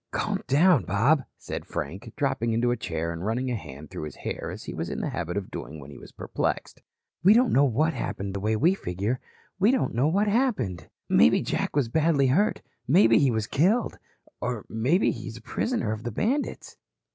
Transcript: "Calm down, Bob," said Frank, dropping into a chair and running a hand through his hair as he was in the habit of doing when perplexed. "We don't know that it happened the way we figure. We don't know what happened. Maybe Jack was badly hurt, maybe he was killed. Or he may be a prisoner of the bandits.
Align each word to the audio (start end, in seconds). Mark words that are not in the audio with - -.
"Calm 0.09 0.41
down, 0.47 0.83
Bob," 0.83 1.25
said 1.37 1.63
Frank, 1.63 2.11
dropping 2.15 2.53
into 2.53 2.71
a 2.71 2.75
chair 2.75 3.13
and 3.13 3.23
running 3.23 3.51
a 3.51 3.55
hand 3.55 3.91
through 3.91 4.05
his 4.05 4.15
hair 4.15 4.49
as 4.51 4.63
he 4.63 4.73
was 4.73 4.89
in 4.89 4.99
the 4.99 5.11
habit 5.11 5.37
of 5.37 5.51
doing 5.51 5.79
when 5.79 5.95
perplexed. 6.17 6.81
"We 7.23 7.35
don't 7.35 7.53
know 7.53 7.69
that 7.69 7.89
it 7.89 7.93
happened 7.93 8.33
the 8.33 8.39
way 8.39 8.55
we 8.55 8.73
figure. 8.73 9.19
We 9.59 9.69
don't 9.69 9.93
know 9.93 10.07
what 10.07 10.27
happened. 10.27 10.89
Maybe 11.07 11.43
Jack 11.43 11.75
was 11.75 11.87
badly 11.87 12.25
hurt, 12.25 12.63
maybe 12.87 13.19
he 13.19 13.29
was 13.29 13.45
killed. 13.45 13.99
Or 14.41 14.65
he 14.67 14.73
may 14.73 14.97
be 14.97 15.11
a 15.11 15.39
prisoner 15.39 15.91
of 15.91 16.01
the 16.01 16.11
bandits. 16.11 16.77